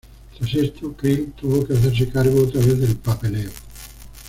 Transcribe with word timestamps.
Tras 0.35 0.55
esto, 0.55 0.93
Creel 0.93 1.31
tuvo 1.33 1.63
que 1.63 1.73
hacerse 1.75 2.09
cargo 2.09 2.41
otra 2.41 2.59
vez 2.59 2.79
del 2.79 2.95
"papeleo". 2.97 3.51